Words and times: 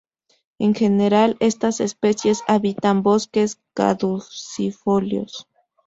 En 0.57 0.73
general, 0.73 1.35
estas 1.47 1.79
especies 1.79 2.41
habitan 2.47 3.03
bosques 3.03 3.57
caducifolios. 3.75 5.43